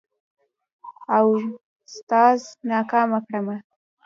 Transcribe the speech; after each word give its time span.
اوستاذ 1.17 2.39
ناکامه 2.69 3.19
کړمه. 3.27 3.55